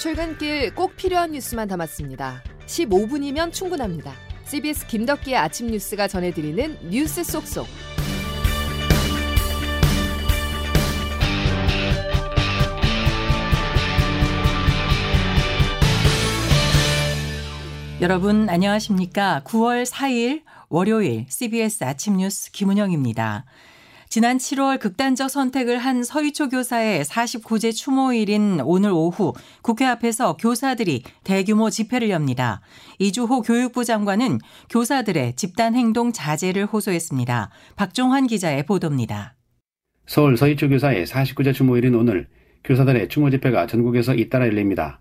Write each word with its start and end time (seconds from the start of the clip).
출근길 0.00 0.74
꼭 0.74 0.96
필요한 0.96 1.32
뉴스만 1.32 1.68
담았습니다. 1.68 2.42
15분이면 2.64 3.52
충분합니다. 3.52 4.14
CBS 4.46 4.86
김덕기의 4.86 5.36
아침 5.36 5.66
뉴스가 5.66 6.08
전해드리는 6.08 6.88
뉴스 6.88 7.22
속속. 7.22 7.66
여러분 18.00 18.48
안녕하십니까? 18.48 19.42
9월 19.44 19.84
4일 19.84 20.44
월요일 20.70 21.26
CBS 21.28 21.84
아침 21.84 22.16
뉴스 22.16 22.50
김은영입니다. 22.52 23.44
지난 24.12 24.38
7월 24.38 24.80
극단적 24.80 25.30
선택을 25.30 25.78
한 25.78 26.02
서희초 26.02 26.48
교사의 26.48 27.04
49제 27.04 27.72
추모일인 27.72 28.60
오늘 28.64 28.90
오후 28.90 29.34
국회 29.62 29.84
앞에서 29.86 30.36
교사들이 30.36 31.04
대규모 31.22 31.70
집회를 31.70 32.10
엽니다. 32.10 32.60
이주호 32.98 33.42
교육부 33.42 33.84
장관은 33.84 34.38
교사들의 34.68 35.36
집단 35.36 35.76
행동 35.76 36.10
자제를 36.10 36.66
호소했습니다. 36.66 37.50
박종환 37.76 38.26
기자의 38.26 38.66
보도입니다. 38.66 39.36
서울 40.08 40.36
서희초 40.36 40.70
교사의 40.70 41.06
49제 41.06 41.54
추모일인 41.54 41.94
오늘 41.94 42.26
교사들의 42.64 43.10
추모 43.10 43.30
집회가 43.30 43.68
전국에서 43.68 44.16
잇따라 44.16 44.46
열립니다. 44.46 45.00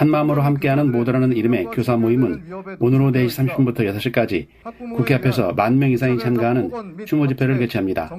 한마음으로 0.00 0.42
함께하는 0.42 0.92
모두라는 0.92 1.32
이름의 1.32 1.68
교사 1.72 1.96
모임은 1.96 2.42
오늘 2.80 3.00
오후 3.00 3.12
4시 3.12 3.48
30분부터 3.48 3.80
6시까지 3.96 4.46
국회 4.94 5.14
앞에서 5.14 5.54
만 5.54 5.78
명 5.78 5.90
이상이 5.90 6.18
참가하는 6.18 6.70
추모 7.06 7.26
집회를 7.26 7.58
개최합니다. 7.58 8.10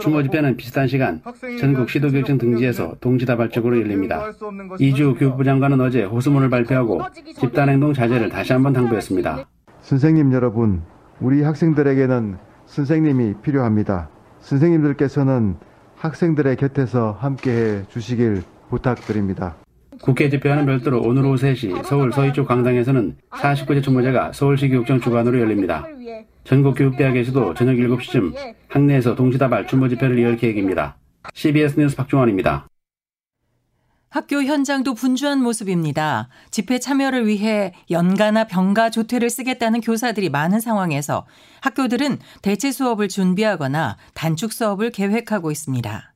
추모 0.00 0.22
집회는 0.22 0.56
비슷한 0.56 0.86
시간 0.88 1.20
전국 1.58 1.90
시도교육청 1.90 2.38
등지에서 2.38 2.94
동시다발적으로 3.00 3.78
열립니다. 3.78 4.22
이주 4.78 5.16
교육부 5.18 5.44
장관은 5.44 5.80
어제 5.80 6.04
호수문을 6.04 6.48
발표하고 6.48 7.02
집단행동 7.38 7.92
자제를 7.92 8.30
다시 8.30 8.52
한번 8.54 8.72
당부했습니다. 8.72 9.46
선생님 9.82 10.32
여러분, 10.32 10.82
우리 11.20 11.42
학생들에게는 11.42 12.36
선생님이 12.66 13.34
필요합니다. 13.42 14.08
선생님들께서는 14.40 15.56
학생들의 15.96 16.56
곁에서 16.56 17.12
함께해 17.20 17.82
주시길 17.88 18.42
부탁드립니다. 18.70 19.56
국회 20.00 20.30
집회와는 20.30 20.66
별도로 20.66 21.00
오늘 21.02 21.26
오후 21.26 21.36
3시 21.36 21.84
서울 21.84 22.12
서희쪽 22.12 22.48
광장에서는 22.48 23.16
49제 23.30 23.82
추모제가 23.82 24.32
서울시 24.32 24.68
교육청 24.68 25.00
주관으로 25.00 25.38
열립니다. 25.40 25.84
전국 26.44 26.74
교육대학에서도 26.74 27.54
저녁 27.54 27.74
7시쯤 27.74 28.32
학내에서 28.68 29.14
동시다발 29.14 29.66
추모 29.66 29.88
집회를 29.88 30.18
이을 30.18 30.36
계획입니다. 30.36 30.96
CBS 31.34 31.78
뉴스 31.78 31.96
박종원입니다. 31.96 32.66
학교 34.08 34.42
현장도 34.42 34.94
분주한 34.94 35.40
모습입니다. 35.40 36.30
집회 36.50 36.80
참여를 36.80 37.28
위해 37.28 37.72
연가나 37.90 38.44
병가 38.44 38.90
조퇴를 38.90 39.30
쓰겠다는 39.30 39.80
교사들이 39.82 40.30
많은 40.30 40.58
상황에서 40.58 41.26
학교들은 41.60 42.18
대체 42.42 42.72
수업을 42.72 43.06
준비하거나 43.06 43.98
단축 44.14 44.52
수업을 44.52 44.90
계획하고 44.90 45.52
있습니다. 45.52 46.09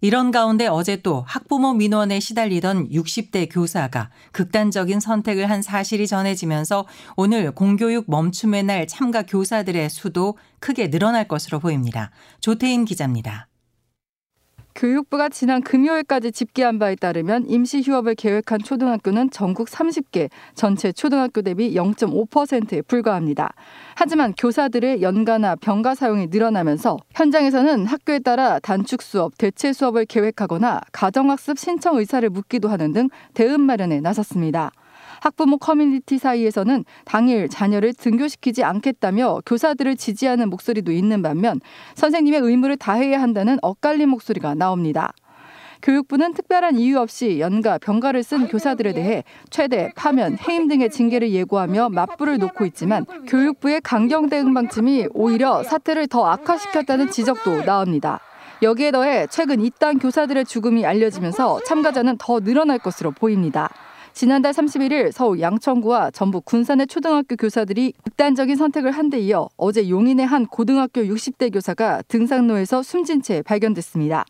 이런 0.00 0.30
가운데 0.30 0.68
어제 0.68 0.96
또 1.02 1.24
학부모 1.26 1.74
민원에 1.74 2.20
시달리던 2.20 2.90
60대 2.90 3.48
교사가 3.50 4.10
극단적인 4.32 5.00
선택을 5.00 5.50
한 5.50 5.60
사실이 5.60 6.06
전해지면서 6.06 6.86
오늘 7.16 7.50
공교육 7.50 8.04
멈춤의 8.08 8.62
날 8.62 8.86
참가 8.86 9.22
교사들의 9.22 9.90
수도 9.90 10.38
크게 10.60 10.90
늘어날 10.90 11.26
것으로 11.26 11.58
보입니다. 11.58 12.10
조태임 12.40 12.84
기자입니다. 12.84 13.47
교육부가 14.78 15.28
지난 15.28 15.60
금요일까지 15.60 16.30
집계한 16.30 16.78
바에 16.78 16.94
따르면 16.94 17.46
임시 17.48 17.82
휴업을 17.82 18.14
계획한 18.14 18.60
초등학교는 18.60 19.30
전국 19.30 19.66
30개, 19.66 20.30
전체 20.54 20.92
초등학교 20.92 21.42
대비 21.42 21.74
0.5%에 21.74 22.82
불과합니다. 22.82 23.52
하지만 23.96 24.32
교사들의 24.38 25.02
연가나 25.02 25.56
병가 25.56 25.96
사용이 25.96 26.28
늘어나면서 26.28 26.96
현장에서는 27.12 27.86
학교에 27.86 28.20
따라 28.20 28.60
단축 28.60 29.02
수업, 29.02 29.36
대체 29.36 29.72
수업을 29.72 30.04
계획하거나 30.04 30.80
가정학습 30.92 31.58
신청 31.58 31.96
의사를 31.96 32.30
묻기도 32.30 32.68
하는 32.68 32.92
등 32.92 33.08
대응 33.34 33.60
마련에 33.60 34.00
나섰습니다. 34.00 34.70
학부모 35.20 35.58
커뮤니티 35.58 36.18
사이에서는 36.18 36.84
당일 37.04 37.48
자녀를 37.48 37.94
등교시키지 37.94 38.64
않겠다며 38.64 39.40
교사들을 39.46 39.96
지지하는 39.96 40.50
목소리도 40.50 40.92
있는 40.92 41.22
반면 41.22 41.60
선생님의 41.94 42.40
의무를 42.40 42.76
다해야 42.76 43.20
한다는 43.20 43.58
엇갈린 43.62 44.08
목소리가 44.08 44.54
나옵니다. 44.54 45.12
교육부는 45.82 46.34
특별한 46.34 46.76
이유 46.76 46.98
없이 46.98 47.38
연가, 47.38 47.78
병가를 47.78 48.22
쓴 48.22 48.48
교사들에 48.48 48.92
대해 48.92 49.24
최대 49.50 49.92
파면, 49.94 50.36
해임 50.48 50.68
등의 50.68 50.90
징계를 50.90 51.30
예고하며 51.30 51.90
맞불을 51.90 52.38
놓고 52.38 52.66
있지만 52.66 53.04
교육부의 53.26 53.80
강경 53.82 54.28
대응 54.28 54.54
방침이 54.54 55.06
오히려 55.14 55.62
사태를 55.62 56.08
더 56.08 56.26
악화시켰다는 56.26 57.10
지적도 57.10 57.64
나옵니다. 57.64 58.20
여기에 58.60 58.90
더해 58.90 59.28
최근 59.30 59.60
이딴 59.60 60.00
교사들의 60.00 60.44
죽음이 60.44 60.84
알려지면서 60.84 61.60
참가자는 61.64 62.16
더 62.18 62.40
늘어날 62.40 62.78
것으로 62.78 63.12
보입니다. 63.12 63.70
지난달 64.18 64.52
31일 64.52 65.12
서울 65.12 65.40
양천구와 65.40 66.10
전북 66.10 66.44
군산의 66.44 66.88
초등학교 66.88 67.36
교사들이 67.36 67.92
극단적인 68.02 68.56
선택을 68.56 68.90
한 68.90 69.10
데 69.10 69.20
이어 69.20 69.48
어제 69.56 69.88
용인의 69.88 70.26
한 70.26 70.44
고등학교 70.46 71.02
60대 71.02 71.52
교사가 71.52 72.02
등산로에서 72.08 72.82
숨진 72.82 73.22
채 73.22 73.42
발견됐습니다. 73.42 74.24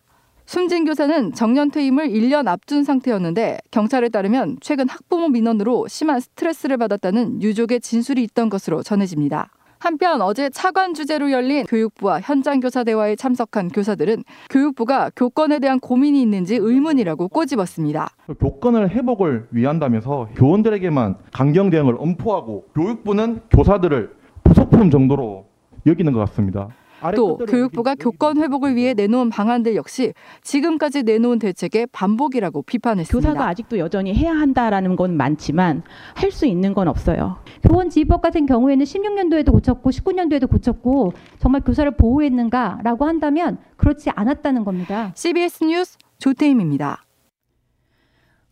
숨진 0.45 0.85
교사는 0.85 1.33
정년 1.33 1.71
퇴임을 1.71 2.11
1년 2.11 2.49
앞둔 2.49 2.85
상태였는데 2.85 3.61
경찰에 3.71 4.11
따르면 4.11 4.59
최근 4.61 4.91
학부모 4.91 5.31
민원으로 5.31 5.89
심한 5.89 6.21
스트레스를 6.21 6.77
받았다는 6.77 7.41
유족의 7.41 7.81
진술이 7.81 8.23
있던 8.25 8.51
것으로 8.51 8.83
전해집니다. 8.83 9.49
한편 9.79 10.21
어제 10.21 10.51
차관 10.51 10.95
주제로 10.95 11.31
열린 11.31 11.65
교육부와 11.67 12.21
현장 12.21 12.61
교사 12.61 12.85
대화에 12.85 13.17
참석한 13.17 13.69
교사들은 13.69 14.25
교육부가 14.51 15.11
교권에 15.15 15.59
대한 15.61 15.79
고민이 15.79 16.21
있는지 16.21 16.57
의문이라고 16.57 17.29
꼬집었습니다. 17.29 18.09
교권을 18.41 18.91
회복을 18.91 19.49
위한다면서 19.51 20.29
교원들에게만 20.37 21.17
강경 21.33 21.71
대응을 21.71 21.97
엄포하고 21.99 22.67
교육부는 22.75 23.41
교사들을 23.51 24.11
부속품 24.45 24.91
정도로 24.91 25.47
여기는 25.87 26.13
것 26.13 26.19
같습니다. 26.21 26.69
또 27.15 27.37
교육부가 27.39 27.95
교권 27.95 28.39
회복을 28.39 28.75
위해 28.77 28.95
내놓은 28.95 29.31
방안들 29.31 29.77
역시 29.77 30.13
지금까지 30.43 31.03
내놓은 31.03 31.39
대책의 31.39 31.89
반복이라고 31.93 32.63
비판했습니다. 32.63 33.29
교사가 33.29 33.49
아직도 33.49 33.79
여전히 33.79 34.15
해야 34.15 34.33
한다라는 34.33 34.97
건 34.97 35.17
많지만 35.17 35.83
할 36.15 36.29
수 36.29 36.47
있는 36.47 36.75
건 36.75 36.89
없어요. 36.89 37.39
교원 37.63 37.89
지휘법 37.91 38.21
같은 38.21 38.47
경우에는 38.47 38.85
16년도에도 38.85 39.51
고쳤고 39.51 39.91
19년도에도 39.91 40.49
고쳤고 40.49 41.13
정말 41.39 41.63
교사를 41.63 41.91
보호했는가라고 41.93 43.07
한다면 43.07 43.59
그렇지 43.77 44.11
않았다는 44.11 44.65
겁니다. 44.65 45.13
CBS 45.15 45.65
뉴스 45.65 45.97
조태임입니다. 46.19 47.05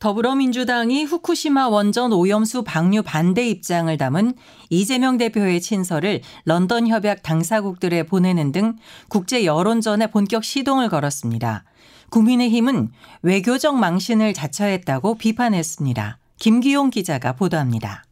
더불어민주당이 0.06 1.02
후쿠시마 1.02 1.68
원전 1.68 2.12
오염수 2.12 2.62
방류 2.62 3.02
반대 3.02 3.48
입장을 3.48 3.96
담은 3.96 4.34
이재명 4.70 5.18
대표의 5.18 5.60
친서를 5.60 6.20
런던 6.44 6.86
협약 6.86 7.24
당사국들에 7.24 8.04
보내는 8.04 8.52
등 8.52 8.76
국제 9.08 9.44
여론전에 9.44 10.12
본격 10.12 10.44
시동을 10.44 10.90
걸었습니다. 10.90 11.64
국민의힘은 12.10 12.92
외교적 13.22 13.74
망신을 13.74 14.32
자처했다고 14.32 15.16
비판했습니다. 15.16 16.18
김기용 16.38 16.90
기자가 16.90 17.32
보도합니다. 17.32 18.04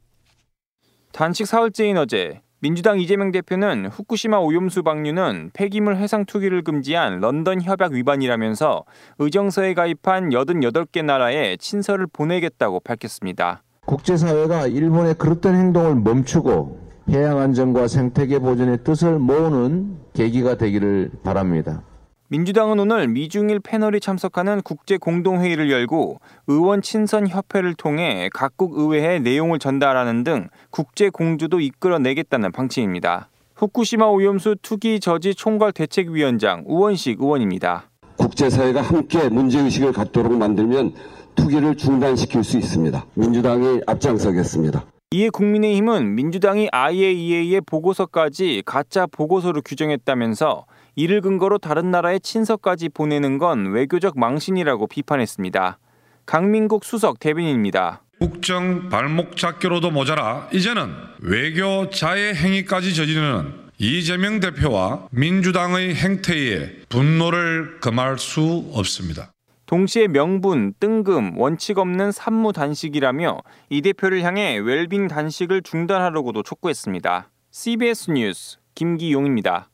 단식 1.12 1.46
사흘째인 1.46 1.96
어제 1.96 2.40
민주당 2.64 2.98
이재명 2.98 3.30
대표는 3.30 3.88
후쿠시마 3.92 4.38
오염수 4.38 4.84
방류는 4.84 5.50
폐기물 5.52 5.96
해상 5.96 6.24
투기를 6.24 6.64
금지한 6.64 7.20
런던 7.20 7.60
협약 7.60 7.92
위반이라면서 7.92 8.86
의정서에 9.18 9.74
가입한 9.74 10.30
88개 10.30 11.04
나라에 11.04 11.58
친서를 11.58 12.06
보내겠다고 12.10 12.80
밝혔습니다. 12.80 13.62
국제사회가 13.84 14.66
일본의 14.66 15.16
그릇된 15.16 15.54
행동을 15.54 15.96
멈추고 15.96 16.80
해양 17.10 17.38
안전과 17.38 17.86
생태계 17.86 18.38
보존의 18.38 18.78
뜻을 18.82 19.18
모으는 19.18 19.98
계기가 20.14 20.56
되기를 20.56 21.10
바랍니다. 21.22 21.82
민주당은 22.28 22.80
오늘 22.80 23.06
미중일 23.06 23.60
패널이 23.60 24.00
참석하는 24.00 24.62
국제 24.62 24.96
공동회의를 24.96 25.70
열고 25.70 26.20
의원 26.46 26.80
친선 26.80 27.28
협회를 27.28 27.74
통해 27.74 28.30
각국 28.32 28.78
의회에 28.78 29.18
내용을 29.18 29.58
전달하는 29.58 30.24
등 30.24 30.48
국제 30.70 31.10
공주도 31.10 31.60
이끌어내겠다는 31.60 32.50
방침입니다. 32.50 33.28
후쿠시마 33.56 34.06
오염수 34.06 34.56
투기 34.62 35.00
저지 35.00 35.34
총괄 35.34 35.72
대책위원장 35.72 36.64
우원식 36.66 37.20
의원입니다. 37.20 37.90
국제사회가 38.16 38.80
함께 38.80 39.28
문제의식을 39.28 39.92
갖도록 39.92 40.32
만들면 40.32 40.94
투기를 41.34 41.76
중단시킬 41.76 42.42
수 42.42 42.56
있습니다. 42.56 43.04
민주당이 43.14 43.82
앞장서겠습니다. 43.86 44.86
이에 45.12 45.28
국민의힘은 45.28 46.14
민주당이 46.14 46.68
IAEA의 46.72 47.60
보고서까지 47.60 48.62
가짜 48.64 49.06
보고서로 49.06 49.60
규정했다면서 49.62 50.64
이를 50.96 51.20
근거로 51.20 51.58
다른 51.58 51.90
나라에 51.90 52.18
친서까지 52.18 52.88
보내는 52.88 53.38
건 53.38 53.72
외교적 53.72 54.18
망신이라고 54.18 54.86
비판했습니다. 54.86 55.78
강민국 56.26 56.84
수석 56.84 57.18
대변인입니다. 57.18 58.02
국정 58.20 58.88
발목 58.88 59.36
잡기로도 59.36 59.90
모자라 59.90 60.48
이제는 60.52 60.88
외교 61.20 61.90
자해 61.90 62.34
행위까지 62.34 62.94
저지르는 62.94 63.64
이재명 63.78 64.40
대표와 64.40 65.08
민주당의 65.10 65.94
행태에 65.96 66.84
분노를 66.88 67.80
금할 67.80 68.18
수 68.18 68.70
없습니다. 68.72 69.32
동시에 69.66 70.06
명분, 70.08 70.74
뜬금, 70.78 71.38
원칙 71.38 71.78
없는 71.78 72.12
산무 72.12 72.52
단식이라며 72.52 73.40
이 73.70 73.82
대표를 73.82 74.22
향해 74.22 74.58
웰빙 74.58 75.08
단식을 75.08 75.62
중단하려고도 75.62 76.42
촉구했습니다. 76.42 77.30
CBS 77.50 78.10
뉴스 78.10 78.58
김기용입니다. 78.74 79.70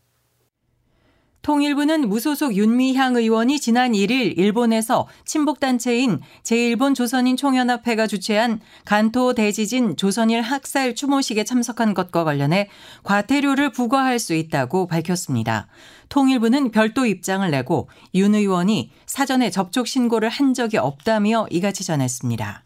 통일부는 1.43 2.09
무소속 2.09 2.55
윤미향 2.55 3.17
의원이 3.17 3.61
지난 3.61 3.93
1일 3.93 4.37
일본에서 4.37 5.09
친북단체인 5.25 6.21
제1본 6.43 6.95
조선인 6.95 7.37
총연합회가 7.37 8.07
주최한 8.07 8.61
간토 8.85 9.33
대지진 9.33 9.97
조선일 9.97 10.43
학살 10.43 10.95
추모식에 10.95 11.45
참석한 11.45 11.95
것과 11.95 12.25
관련해 12.25 12.69
과태료를 13.05 13.73
부과할 13.73 14.19
수 14.19 14.35
있다고 14.35 14.87
밝혔습니다. 14.87 15.69
통일부는 16.11 16.73
별도 16.73 17.07
입장을 17.07 17.49
내고 17.51 17.89
윤 18.15 18.35
의원이 18.35 18.91
사전에 19.07 19.51
접촉 19.51 19.87
신고를 19.87 20.29
한 20.29 20.53
적이 20.53 20.77
없다며 20.79 21.47
이같이 21.51 21.85
전했습니다. 21.85 22.65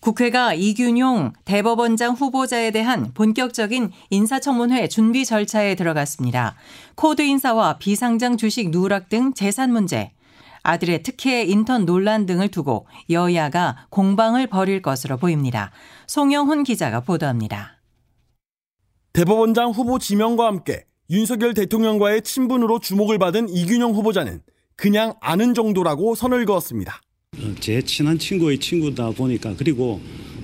국회가 0.00 0.54
이균용 0.54 1.32
대법원장 1.44 2.14
후보자에 2.14 2.70
대한 2.70 3.12
본격적인 3.14 3.90
인사청문회 4.10 4.88
준비 4.88 5.24
절차에 5.24 5.74
들어갔습니다. 5.74 6.54
코드 6.94 7.22
인사와 7.22 7.78
비상장 7.78 8.36
주식 8.36 8.70
누락 8.70 9.08
등 9.08 9.34
재산 9.34 9.72
문제, 9.72 10.12
아들의 10.62 11.02
특혜 11.02 11.42
인턴 11.42 11.84
논란 11.84 12.26
등을 12.26 12.48
두고 12.48 12.86
여야가 13.10 13.86
공방을 13.90 14.46
벌일 14.46 14.82
것으로 14.82 15.16
보입니다. 15.16 15.72
송영훈 16.06 16.62
기자가 16.62 17.00
보도합니다. 17.00 17.78
대법원장 19.12 19.70
후보 19.70 19.98
지명과 19.98 20.46
함께 20.46 20.84
윤석열 21.10 21.54
대통령과의 21.54 22.22
친분으로 22.22 22.78
주목을 22.78 23.18
받은 23.18 23.48
이균용 23.48 23.94
후보자는 23.94 24.42
그냥 24.76 25.14
아는 25.20 25.54
정도라고 25.54 26.14
선을 26.14 26.44
그었습니다. 26.44 27.00
제 27.60 27.82
친한 27.82 28.18
친구의 28.18 28.58
친구다 28.58 29.10
보니까 29.10 29.54
그리고 29.56 30.00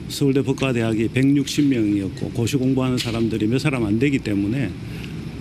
서울대 0.09 0.43
법과대학이 0.43 1.09
160명이었고 1.09 2.35
고시 2.35 2.57
공부하는 2.57 2.99
사람들이 2.99 3.47
몇 3.47 3.59
사람 3.59 3.85
안 3.85 3.99
되기 3.99 4.19
때문에 4.19 4.71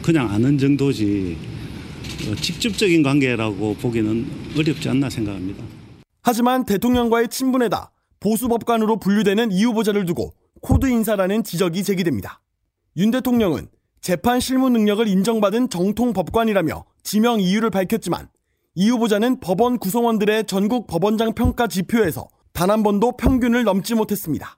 그냥 0.02 0.30
아는 0.30 0.58
정도지 0.58 1.38
어, 2.28 2.36
직접적인 2.36 3.04
관계라고 3.04 3.76
보기는 3.76 4.26
어렵지 4.58 4.88
않나 4.90 5.10
생각합니다. 5.10 5.64
하지만 6.22 6.66
대통령과의 6.66 7.28
친분에다 7.28 7.92
보수법관으로 8.20 9.00
분류되는 9.00 9.52
이 9.52 9.66
후보자를 9.66 10.06
두고 10.06 10.34
코드 10.62 10.88
인사라는 10.88 11.44
지적이 11.44 11.84
제기됩니다. 11.84 12.42
윤 12.98 13.12
대통령은 13.12 13.68
재판 14.02 14.40
실무 14.40 14.70
능력을 14.70 15.06
인정받은 15.08 15.70
정통 15.70 16.14
법관이라며 16.14 16.86
지명 17.04 17.42
이유를 17.42 17.70
밝혔지만 17.70 18.30
이 18.76 18.90
후보자는 18.90 19.40
법원 19.40 19.78
구성원들의 19.78 20.46
전국 20.46 20.88
법원장 20.88 21.34
평가 21.34 21.68
지표에서 21.68 22.28
단 22.54 22.70
한 22.70 22.82
번도 22.84 23.18
평균을 23.18 23.64
넘지 23.64 23.94
못했습니다. 23.96 24.58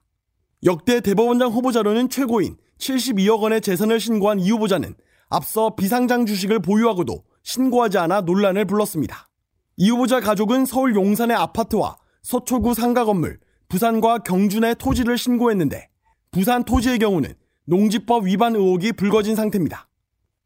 역대 0.64 1.00
대법원장 1.00 1.50
후보자로는 1.50 2.08
최고인 2.08 2.56
72억 2.78 3.40
원의 3.40 3.60
재산을 3.60 4.00
신고한 4.00 4.38
이 4.38 4.50
후보자는 4.50 4.94
앞서 5.28 5.74
비상장 5.76 6.24
주식을 6.24 6.60
보유하고도 6.60 7.24
신고하지 7.42 7.98
않아 7.98 8.22
논란을 8.22 8.64
불렀습니다. 8.64 9.28
이 9.76 9.90
후보자 9.90 10.20
가족은 10.20 10.66
서울 10.66 10.94
용산의 10.94 11.36
아파트와 11.36 11.96
서초구 12.22 12.74
상가 12.74 13.04
건물, 13.04 13.38
부산과 13.68 14.18
경준의 14.18 14.76
토지를 14.76 15.18
신고했는데 15.18 15.88
부산 16.30 16.64
토지의 16.64 16.98
경우는 16.98 17.34
농지법 17.64 18.26
위반 18.26 18.54
의혹이 18.54 18.92
불거진 18.92 19.36
상태입니다. 19.36 19.88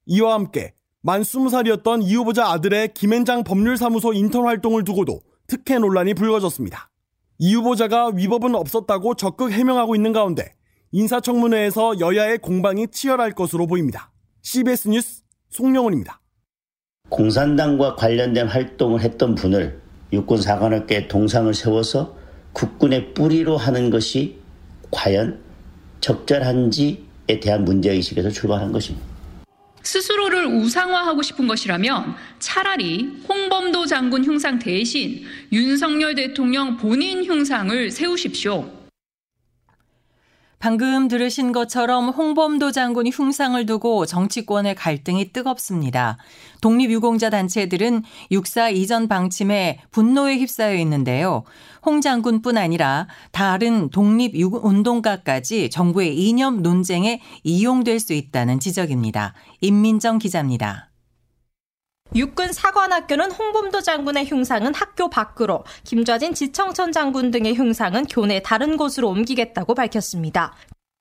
이와 0.07 0.35
함께 0.35 0.75
만 1.03 1.23
20살이었던 1.23 2.03
이 2.03 2.15
후보자 2.15 2.49
아들의 2.49 2.93
김앤장 2.93 3.43
법률사무소 3.43 4.13
인턴 4.13 4.45
활동을 4.45 4.85
두고도 4.85 5.21
특혜 5.47 5.79
논란이 5.79 6.13
불거졌습니다. 6.13 6.91
이 7.39 7.55
후보자가 7.55 8.11
위법은 8.15 8.55
없었다고 8.55 9.15
적극 9.15 9.51
해명하고 9.51 9.97
있는 9.97 10.13
가운데 10.13 10.55
인사청문회에서 10.93 12.01
여야의 12.01 12.39
공방이 12.39 12.89
치열할 12.89 13.33
것으로 13.33 13.67
보입니다. 13.67 14.13
CBS 14.43 14.89
뉴스 14.89 15.23
송영훈입니다. 15.49 16.21
공산당과 17.09 17.97
관련된 17.97 18.47
활동을 18.47 19.01
했던 19.01 19.35
분을 19.35 19.81
육군 20.13 20.43
사관학교에 20.43 21.09
동상을 21.09 21.53
세워서 21.55 22.15
국군의 22.53 23.15
뿌리로 23.15 23.57
하는 23.57 23.89
것이 23.89 24.39
과연 24.91 25.41
적절한지에 26.03 27.41
대한 27.41 27.65
문제의식에서 27.65 28.29
출발한 28.29 28.71
것입니다. 28.71 29.10
스스로를 29.83 30.47
우상화하고 30.47 31.23
싶은 31.23 31.47
것이라면 31.47 32.15
차라리 32.39 33.23
홍범도 33.29 33.87
장군 33.87 34.25
흉상 34.25 34.59
대신 34.59 35.25
윤석열 35.53 36.15
대통령 36.15 36.77
본인 36.77 37.25
흉상을 37.25 37.91
세우십시오. 37.91 38.80
방금 40.61 41.09
들으신 41.09 41.53
것처럼 41.53 42.11
홍범도 42.11 42.71
장군 42.71 43.07
흉상을 43.07 43.65
두고 43.65 44.05
정치권의 44.05 44.75
갈등이 44.75 45.33
뜨겁습니다. 45.33 46.19
독립유공자 46.61 47.31
단체들은 47.31 48.03
육사 48.31 48.69
이전 48.69 49.09
방침에 49.09 49.81
분노에 49.91 50.37
휩싸여 50.37 50.77
있는데요. 50.81 51.45
홍 51.83 52.03
장군뿐 52.03 52.59
아니라 52.59 53.07
다른 53.33 53.89
독립운동가까지 53.89 55.71
정부의 55.71 56.15
이념 56.19 56.61
논쟁에 56.61 57.23
이용될 57.43 57.99
수 57.99 58.13
있다는 58.13 58.61
지적입니다. 58.61 59.33
임민정 59.63 60.19
기자입니다. 60.19 60.90
육군 62.15 62.53
사관학교는 62.53 63.31
홍범도 63.31 63.83
장군의 63.83 64.27
흉상은 64.27 64.75
학교 64.75 65.09
밖으로, 65.09 65.65
김좌진 65.85 66.35
지청천 66.35 66.91
장군 66.91 67.31
등의 67.31 67.55
흉상은 67.55 68.05
교내 68.07 68.43
다른 68.43 68.77
곳으로 68.77 69.09
옮기겠다고 69.09 69.75
밝혔습니다. 69.75 70.55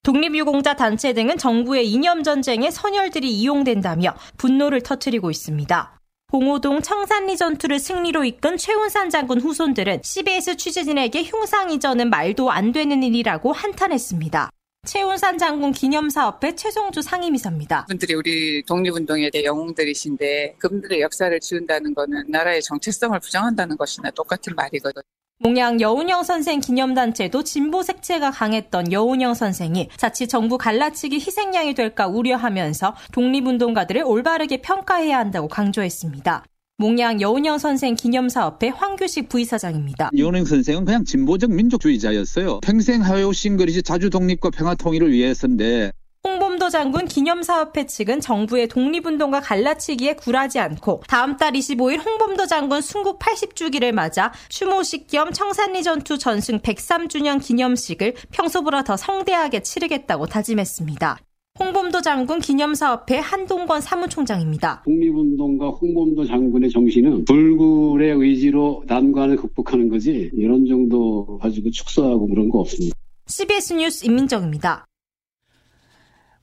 독립유공자 0.04 0.76
단체 0.76 1.14
등은 1.14 1.38
정부의 1.38 1.90
이념 1.90 2.22
전쟁에 2.24 2.70
선열들이 2.70 3.30
이용된다며 3.32 4.14
분노를 4.38 4.82
터뜨리고 4.82 5.32
있습니다. 5.32 6.00
봉오동 6.28 6.84
청산리 6.84 7.38
전투를 7.38 7.80
승리로 7.80 8.24
이끈 8.24 8.58
최운산 8.58 9.10
장군 9.10 9.42
후손들은 9.42 10.02
CBS 10.04 10.58
취재진에게 10.58 11.24
흉상 11.24 11.72
이전은 11.72 12.12
말도 12.12 12.52
안 12.52 12.72
되는 12.72 13.02
일이라고 13.02 13.52
한탄했습니다. 13.52 14.52
최운산 14.90 15.38
장군 15.38 15.72
기념사업회 15.72 16.56
최성주 16.56 17.02
상임이사입니다. 17.02 17.84
그분들이 17.84 18.14
우리 18.16 18.64
독립운동에 18.64 19.30
대해 19.30 19.44
영웅들이신데 19.44 20.56
그분들의 20.58 21.02
역사를 21.02 21.40
지운다는 21.40 21.94
것은 21.94 22.26
나라의 22.28 22.62
정체성을 22.64 23.20
부정한다는 23.20 23.78
것이나 23.78 24.10
똑같은 24.12 24.56
말이거든요. 24.56 25.04
몽양 25.42 25.80
여운영 25.80 26.24
선생 26.24 26.60
기념단체도 26.60 27.44
진보 27.44 27.84
색채가 27.84 28.32
강했던 28.32 28.92
여운영 28.92 29.36
선생이 29.36 29.90
자칫 29.96 30.28
정부 30.28 30.58
갈라치기 30.58 31.18
희생양이 31.18 31.76
될까 31.76 32.08
우려하면서 32.08 32.96
독립운동가들을 33.14 34.04
올바르게 34.04 34.62
평가해야 34.62 35.18
한다고 35.18 35.48
강조했습니다. 35.48 36.44
몽양 36.80 37.20
여운영 37.20 37.58
선생 37.58 37.94
기념사업회 37.94 38.70
황규식 38.70 39.28
부이사장입니다. 39.28 40.12
여운영 40.18 40.46
선생은 40.46 40.86
그냥 40.86 41.04
진보적 41.04 41.52
민족주의자였어요. 41.52 42.62
평생 42.62 43.04
하여오신 43.04 43.58
것이 43.58 43.84
자주 43.84 44.10
독립과 44.10 44.52
평화 44.52 44.76
통일을 44.76 45.12
위해서인데 45.12 45.92
홍범도 46.24 46.70
장군 46.70 47.06
기념사업회 47.06 47.86
측은 47.86 48.22
정부의 48.22 48.70
독립운동과 48.70 49.42
갈라치기에 49.42 50.14
굴하지 50.16 50.60
않고 50.60 51.04
다음 51.06 51.36
달 51.36 51.52
25일 51.52 52.06
홍범도 52.06 52.46
장군 52.46 52.82
순국 52.82 53.20
80주기를 53.20 53.92
맞아 53.92 54.32
추모식 54.48 55.08
겸 55.08 55.34
청산리 55.34 55.84
전투 55.84 56.18
전승 56.18 56.60
103주년 56.60 57.44
기념식을 57.44 58.16
평소보다 58.32 58.84
더 58.86 58.96
성대하게 58.96 59.64
치르겠다고 59.64 60.28
다짐했습니다. 60.28 61.20
홍범도 61.60 62.02
장군 62.02 62.40
기념사업회 62.40 63.18
한동건 63.18 63.82
사무총장입니다. 63.82 64.84
독립운동가 64.86 65.70
홍범도 65.70 66.26
장군의 66.26 66.70
정신은 66.70 67.26
불굴의 67.26 68.14
의지로 68.16 68.84
난관을 68.88 69.36
극복하는 69.36 69.90
거지 69.90 70.32
이런 70.34 70.66
정도 70.66 71.38
가지고 71.40 71.70
축소하고 71.70 72.28
그런 72.28 72.50
거 72.50 72.60
없습니다. 72.60 72.96
CBS 73.28 73.74
뉴스 73.74 74.06
임민정입니다. 74.06 74.86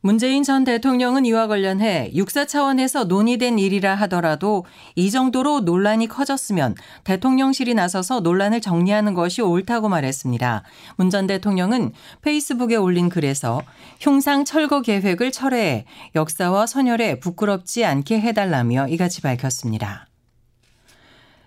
문재인 0.02 0.44
전 0.44 0.62
대통령은 0.62 1.24
이와 1.26 1.48
관련해 1.48 2.12
육사 2.14 2.44
차원에서 2.46 3.04
논의된 3.04 3.58
일이라 3.58 3.94
하더라도 3.96 4.64
이 4.94 5.10
정도로 5.10 5.60
논란이 5.60 6.06
커졌으면 6.06 6.76
대통령실이 7.02 7.74
나서서 7.74 8.20
논란을 8.20 8.60
정리하는 8.60 9.14
것이 9.14 9.42
옳다고 9.42 9.88
말했습니다. 9.88 10.62
문 10.96 11.10
전 11.10 11.26
대통령은 11.26 11.92
페이스북에 12.22 12.76
올린 12.76 13.08
글에서 13.08 13.62
흉상 13.98 14.44
철거 14.44 14.82
계획을 14.82 15.32
철회해 15.32 15.86
역사와 16.14 16.66
선열에 16.66 17.18
부끄럽지 17.20 17.84
않게 17.84 18.20
해달라며 18.20 18.88
이같이 18.88 19.22
밝혔습니다. 19.22 20.06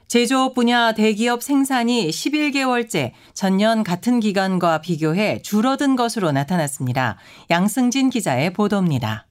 제조업 0.10 0.56
분야 0.56 0.92
대기업 0.92 1.44
생산이 1.44 2.10
11개월째 2.10 3.12
전년 3.36 3.84
같은 3.84 4.20
기간과 4.20 4.82
비교해 4.82 5.40
줄어든 5.44 5.96
것으로 5.96 6.32
나타났습니다. 6.32 7.20
양승진 7.52 8.10
기자의 8.10 8.52
보도입니다. 8.54 9.28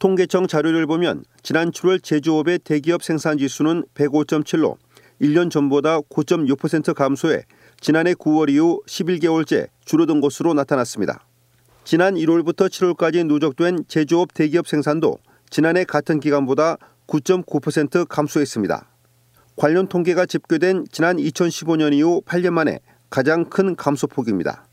통계청 0.00 0.48
자료를 0.48 0.88
보면 0.88 1.22
지난 1.44 1.70
7월 1.70 2.02
제조업의 2.02 2.58
대기업 2.64 3.04
생산 3.04 3.38
지수는 3.38 3.84
105.7로 3.94 4.76
1년 5.22 5.52
전보다 5.52 6.00
9.6% 6.00 6.92
감소해 6.94 7.44
지난해 7.80 8.14
9월 8.14 8.50
이후 8.50 8.82
11개월째 8.88 9.68
줄어든 9.84 10.20
것으로 10.20 10.52
나타났습니다. 10.52 11.24
지난 11.84 12.16
1월부터 12.16 12.68
7월까지 12.68 13.24
누적된 13.24 13.84
제조업 13.86 14.34
대기업 14.34 14.66
생산도 14.66 15.18
지난해 15.48 15.84
같은 15.84 16.18
기간보다 16.18 16.78
9.9% 17.06 18.08
감소했습니다. 18.08 18.97
관련 19.58 19.88
통계가 19.88 20.24
집계된 20.24 20.86
지난 20.92 21.16
2015년 21.16 21.92
이후 21.92 22.22
8년 22.24 22.50
만에 22.50 22.78
가장 23.10 23.44
큰 23.44 23.74
감소폭입니다. 23.74 24.64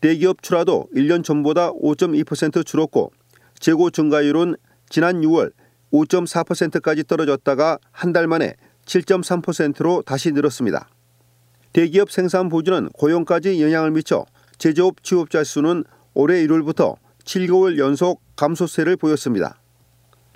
대기업 0.00 0.42
출하도 0.42 0.90
1년 0.94 1.24
전보다 1.24 1.72
5.2% 1.72 2.64
줄었고 2.64 3.10
재고 3.58 3.90
증가율은 3.90 4.54
지난 4.88 5.22
6월 5.22 5.50
5.4%까지 5.92 7.02
떨어졌다가 7.04 7.78
한 7.90 8.12
달 8.12 8.28
만에 8.28 8.54
7.3%로 8.86 10.02
다시 10.02 10.30
늘었습니다. 10.30 10.88
대기업 11.72 12.12
생산 12.12 12.48
보조는 12.48 12.90
고용까지 12.90 13.60
영향을 13.60 13.90
미쳐 13.90 14.24
제조업 14.58 15.02
취업자 15.02 15.42
수는 15.42 15.82
올해 16.14 16.46
1월부터 16.46 16.94
7개월 17.24 17.76
연속 17.76 18.22
감소세를 18.36 18.96
보였습니다. 18.96 19.60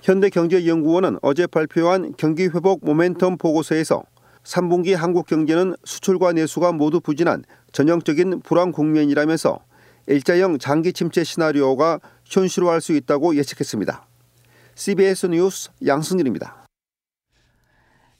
현대경제연구원은 0.03 1.19
어제 1.21 1.47
발표한 1.47 2.13
경기 2.17 2.43
회복 2.43 2.81
모멘텀 2.83 3.39
보고서에서 3.39 4.03
3분기 4.43 4.93
한국 4.93 5.25
경제는 5.25 5.75
수출과 5.85 6.33
내수가 6.33 6.73
모두 6.73 6.99
부진한 6.99 7.45
전형적인 7.71 8.41
불황 8.41 8.73
국면이라면서 8.73 9.59
일자형 10.07 10.59
장기 10.59 10.91
침체 10.91 11.23
시나리오가 11.23 12.01
현실화할 12.25 12.81
수 12.81 12.91
있다고 12.91 13.37
예측했습니다. 13.37 14.05
CBS 14.75 15.27
뉴스 15.27 15.69
양승일입니다. 15.85 16.62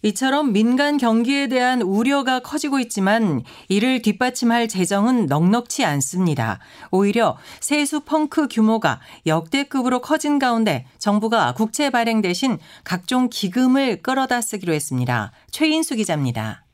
이처럼 0.04 0.52
민간 0.52 0.98
경기에 0.98 1.48
대한 1.48 1.82
우려가 1.82 2.42
커지고 2.42 2.80
있지만 2.80 3.42
이를 3.70 4.02
뒷받침할 4.02 4.68
재정은 4.68 5.28
넉넉치 5.28 5.86
않습니다. 5.86 6.60
오히려 6.92 7.38
세수 7.62 8.02
펑크 8.02 8.50
규모가 8.50 9.00
역대급으로 9.26 10.02
커진 10.02 10.40
가운데 10.40 10.86
정부가 10.98 11.54
국채 11.54 11.90
발행 11.90 12.22
대신 12.22 12.58
각종 12.84 13.30
기금을 13.30 14.02
끌어다 14.02 14.42
쓰기로 14.42 14.74
했습니다. 14.74 15.32
최인수 15.52 15.96
기자입니다. 15.96 16.66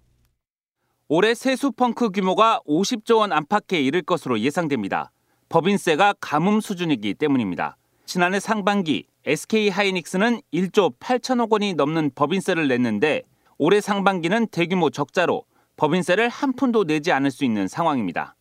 올해 1.08 1.36
세수 1.36 1.72
펑크 1.72 2.10
규모가 2.10 2.62
50조 2.68 3.18
원 3.18 3.32
안팎에 3.32 3.80
이를 3.80 4.02
것으로 4.02 4.40
예상됩니다. 4.40 5.12
법인세가 5.50 6.16
가뭄 6.20 6.62
수준이기 6.62 7.14
때문입니다. 7.14 7.78
지난해 8.10 8.40
상반기 8.40 9.06
SK 9.28 9.70
하이닉스는 9.70 10.42
1조 10.52 10.98
8천억 10.98 11.52
원이 11.52 11.76
넘는 11.76 12.10
법인세를 12.16 12.68
냈는데 12.68 13.22
올해 13.60 13.82
상반기는 13.82 14.48
대규모 14.48 14.90
적자로 14.90 15.44
법인세를 15.78 16.28
한 16.28 16.54
푼도 16.54 16.86
내지 16.86 17.12
않을 17.12 17.30
수 17.30 17.46
있는 17.46 17.68
상황입니다. 17.68 18.34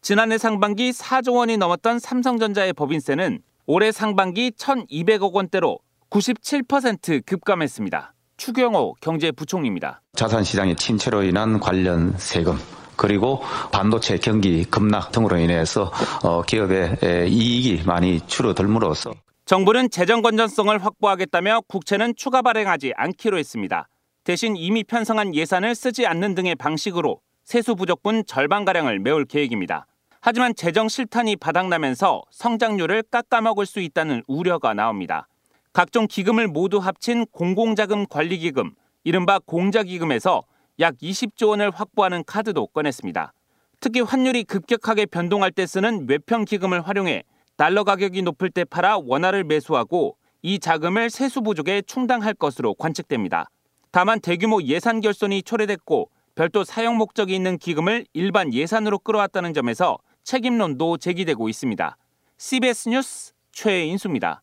지난해 0.00 0.38
상반기 0.38 0.90
4조 0.90 1.36
원이 1.36 1.56
넘었던 1.56 2.00
삼성전자의 2.00 2.72
법인세는 2.72 3.38
올해 3.66 3.92
상반기 3.92 4.50
1,200억 4.50 5.32
원대로 5.32 5.78
97% 6.10 7.24
급감했습니다. 7.24 8.14
추경호 8.38 8.96
경제부총리입니다. 9.00 10.02
자산시장의 10.14 10.74
침체로 10.74 11.22
인한 11.22 11.60
관련 11.60 12.12
세금 12.18 12.56
그리고 13.02 13.42
반도체 13.72 14.16
경기 14.16 14.64
급락 14.64 15.10
등으로 15.10 15.36
인해서 15.36 15.90
어, 16.22 16.42
기업의 16.42 17.28
이익이 17.28 17.82
많이 17.84 18.20
줄어들므로써 18.28 19.12
정부는 19.44 19.90
재정 19.90 20.22
건전성을 20.22 20.78
확보하겠다며 20.78 21.62
국채는 21.66 22.14
추가 22.16 22.42
발행하지 22.42 22.92
않기로 22.96 23.38
했습니다. 23.38 23.88
대신 24.22 24.56
이미 24.56 24.84
편성한 24.84 25.34
예산을 25.34 25.74
쓰지 25.74 26.06
않는 26.06 26.36
등의 26.36 26.54
방식으로 26.54 27.18
세수 27.42 27.74
부족분 27.74 28.24
절반가량을 28.24 29.00
메울 29.00 29.24
계획입니다. 29.24 29.86
하지만 30.20 30.54
재정 30.54 30.88
실탄이 30.88 31.34
바닥나면서 31.34 32.22
성장률을 32.30 33.02
깎아먹을 33.10 33.66
수 33.66 33.80
있다는 33.80 34.22
우려가 34.28 34.74
나옵니다. 34.74 35.26
각종 35.72 36.06
기금을 36.06 36.46
모두 36.46 36.78
합친 36.78 37.26
공공자금 37.32 38.06
관리기금, 38.06 38.70
이른바 39.02 39.40
공자기금에서 39.40 40.44
약 40.80 40.96
20조 40.98 41.48
원을 41.48 41.70
확보하는 41.70 42.24
카드도 42.24 42.68
꺼냈습니다. 42.68 43.32
특히 43.80 44.00
환율이 44.00 44.44
급격하게 44.44 45.06
변동할 45.06 45.50
때 45.50 45.66
쓰는 45.66 46.06
외평 46.08 46.44
기금을 46.44 46.80
활용해 46.86 47.24
달러 47.56 47.84
가격이 47.84 48.22
높을 48.22 48.50
때 48.50 48.64
팔아 48.64 48.98
원화를 48.98 49.44
매수하고 49.44 50.16
이 50.42 50.58
자금을 50.58 51.10
세수 51.10 51.42
부족에 51.42 51.82
충당할 51.82 52.34
것으로 52.34 52.74
관측됩니다. 52.74 53.48
다만 53.90 54.20
대규모 54.20 54.62
예산 54.62 55.00
결손이 55.00 55.42
초래됐고 55.42 56.10
별도 56.34 56.64
사용 56.64 56.96
목적이 56.96 57.36
있는 57.36 57.58
기금을 57.58 58.06
일반 58.14 58.54
예산으로 58.54 58.98
끌어왔다는 59.00 59.52
점에서 59.52 59.98
책임론도 60.24 60.96
제기되고 60.96 61.48
있습니다. 61.48 61.96
CBS 62.38 62.88
뉴스 62.88 63.32
최인수입니다. 63.52 64.42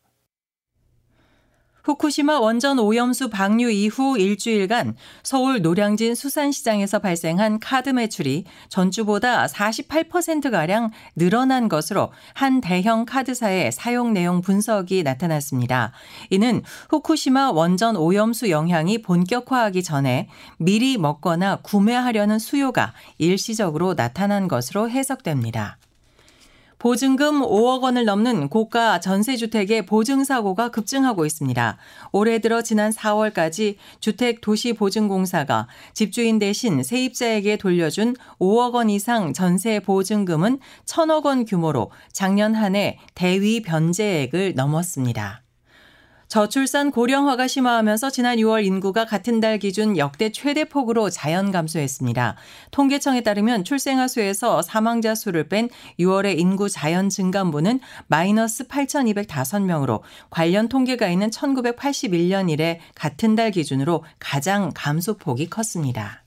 후쿠시마 1.84 2.40
원전 2.40 2.78
오염수 2.78 3.30
방류 3.30 3.70
이후 3.70 4.18
일주일간 4.18 4.96
서울 5.22 5.62
노량진 5.62 6.14
수산시장에서 6.14 6.98
발생한 6.98 7.60
카드 7.60 7.90
매출이 7.90 8.44
전주보다 8.68 9.46
48%가량 9.46 10.90
늘어난 11.16 11.68
것으로 11.68 12.12
한 12.34 12.60
대형 12.60 13.04
카드사의 13.04 13.72
사용 13.72 14.12
내용 14.12 14.40
분석이 14.40 15.02
나타났습니다. 15.02 15.92
이는 16.30 16.62
후쿠시마 16.90 17.52
원전 17.52 17.96
오염수 17.96 18.50
영향이 18.50 19.02
본격화하기 19.02 19.82
전에 19.82 20.28
미리 20.58 20.98
먹거나 20.98 21.56
구매하려는 21.62 22.38
수요가 22.38 22.92
일시적으로 23.18 23.94
나타난 23.94 24.48
것으로 24.48 24.90
해석됩니다. 24.90 25.78
보증금 26.80 27.42
5억 27.42 27.82
원을 27.82 28.06
넘는 28.06 28.48
고가 28.48 29.00
전세주택의 29.00 29.84
보증사고가 29.84 30.70
급증하고 30.70 31.26
있습니다. 31.26 31.76
올해 32.10 32.38
들어 32.38 32.62
지난 32.62 32.90
4월까지 32.90 33.76
주택도시보증공사가 34.00 35.68
집주인 35.92 36.38
대신 36.38 36.82
세입자에게 36.82 37.58
돌려준 37.58 38.16
5억 38.40 38.72
원 38.72 38.88
이상 38.88 39.34
전세 39.34 39.78
보증금은 39.80 40.58
1천억 40.86 41.26
원 41.26 41.44
규모로 41.44 41.90
작년 42.12 42.54
한 42.54 42.70
해 42.74 42.98
대위 43.14 43.62
변제액을 43.62 44.54
넘었습니다. 44.54 45.42
저출산 46.30 46.92
고령화가 46.92 47.48
심화하면서 47.48 48.10
지난 48.10 48.36
6월 48.36 48.64
인구가 48.64 49.04
같은 49.04 49.40
달 49.40 49.58
기준 49.58 49.98
역대 49.98 50.30
최대 50.30 50.64
폭으로 50.64 51.10
자연 51.10 51.50
감소했습니다. 51.50 52.36
통계청에 52.70 53.22
따르면 53.22 53.64
출생아 53.64 54.06
수에서 54.06 54.62
사망자 54.62 55.16
수를 55.16 55.48
뺀 55.48 55.68
6월의 55.98 56.38
인구 56.38 56.68
자연 56.68 57.08
증감분은 57.08 57.80
마이너스 58.06 58.68
8,205명으로 58.68 60.02
관련 60.30 60.68
통계가 60.68 61.08
있는 61.08 61.30
1981년 61.30 62.48
이래 62.48 62.78
같은 62.94 63.34
달 63.34 63.50
기준으로 63.50 64.04
가장 64.20 64.70
감소폭이 64.72 65.50
컸습니다. 65.50 66.22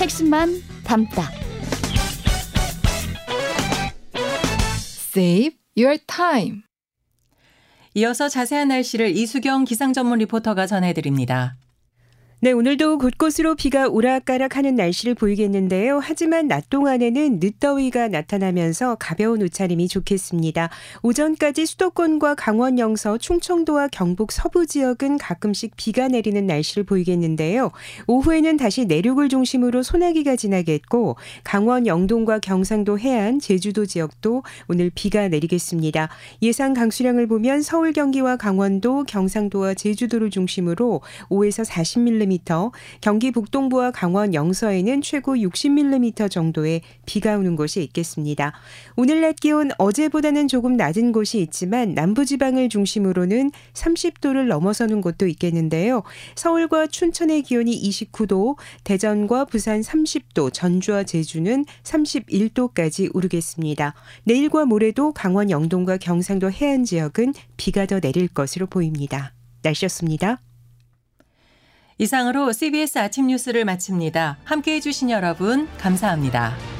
핵심만 0.00 0.62
담다. 0.84 1.45
Save 5.16 5.56
your 5.78 5.98
time. 6.06 6.60
이어서 7.94 8.28
자세한 8.28 8.68
날씨를 8.68 9.16
이수경 9.16 9.64
기상 9.64 9.94
전문 9.94 10.18
리포터가 10.18 10.66
전해드립니다. 10.66 11.56
네, 12.38 12.52
오늘도 12.52 12.98
곳곳으로 12.98 13.54
비가 13.54 13.88
오락가락하는 13.88 14.74
날씨를 14.74 15.14
보이겠는데요. 15.14 16.00
하지만 16.02 16.48
낮 16.48 16.68
동안에는 16.68 17.40
늦더위가 17.40 18.08
나타나면서 18.08 18.96
가벼운 18.96 19.40
옷차림이 19.40 19.88
좋겠습니다. 19.88 20.68
오전까지 21.02 21.64
수도권과 21.64 22.34
강원 22.34 22.78
영서, 22.78 23.16
충청도와 23.16 23.88
경북 23.88 24.32
서부 24.32 24.66
지역은 24.66 25.16
가끔씩 25.16 25.76
비가 25.78 26.08
내리는 26.08 26.46
날씨를 26.46 26.84
보이겠는데요. 26.84 27.70
오후에는 28.06 28.58
다시 28.58 28.84
내륙을 28.84 29.30
중심으로 29.30 29.82
소나기가 29.82 30.36
지나겠고 30.36 31.16
강원 31.42 31.86
영동과 31.86 32.38
경상도 32.40 32.98
해안, 32.98 33.40
제주도 33.40 33.86
지역도 33.86 34.42
오늘 34.68 34.90
비가 34.94 35.28
내리겠습니다. 35.28 36.10
예상 36.42 36.74
강수량을 36.74 37.28
보면 37.28 37.62
서울, 37.62 37.94
경기와 37.94 38.36
강원도, 38.36 39.04
경상도와 39.04 39.72
제주도를 39.72 40.28
중심으로 40.28 41.00
5에서 41.30 41.64
40mm 41.64 42.25
50mm, 42.26 42.72
경기 43.00 43.30
북동부와 43.30 43.90
강원 43.92 44.34
영서에는 44.34 45.02
최고 45.02 45.34
60mm 45.34 46.30
정도의 46.30 46.82
비가 47.06 47.36
오는 47.36 47.56
곳이 47.56 47.82
있겠습니다. 47.84 48.52
오늘 48.96 49.20
낮 49.20 49.36
기온 49.36 49.70
어제보다는 49.78 50.48
조금 50.48 50.76
낮은 50.76 51.12
곳이 51.12 51.40
있지만 51.40 51.94
남부지방을 51.94 52.68
중심으로는 52.68 53.50
30도를 53.72 54.46
넘어서는 54.46 55.00
곳도 55.00 55.26
있겠는데요. 55.28 56.02
서울과 56.34 56.88
춘천의 56.88 57.42
기온이 57.42 57.80
29도, 57.88 58.56
대전과 58.84 59.46
부산 59.46 59.80
30도, 59.80 60.52
전주와 60.52 61.04
제주는 61.04 61.64
31도까지 61.82 63.14
오르겠습니다. 63.14 63.94
내일과 64.24 64.64
모레도 64.64 65.12
강원 65.12 65.50
영동과 65.50 65.96
경상도 65.96 66.50
해안 66.50 66.84
지역은 66.84 67.34
비가 67.56 67.86
더 67.86 68.00
내릴 68.00 68.28
것으로 68.28 68.66
보입니다. 68.66 69.32
날씨였습니다. 69.62 70.45
이상으로 71.98 72.52
CBS 72.52 72.98
아침 72.98 73.26
뉴스를 73.28 73.64
마칩니다. 73.64 74.38
함께 74.44 74.74
해주신 74.74 75.10
여러분, 75.10 75.68
감사합니다. 75.78 76.75